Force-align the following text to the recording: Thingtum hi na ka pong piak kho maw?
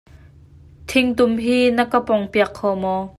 Thingtum 0.89 1.33
hi 1.43 1.57
na 1.77 1.83
ka 1.91 1.99
pong 2.07 2.23
piak 2.31 2.51
kho 2.57 2.69
maw? 2.81 3.01